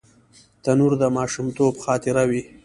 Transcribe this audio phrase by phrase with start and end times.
[0.63, 2.41] تنور د ماشومتوب خاطره وي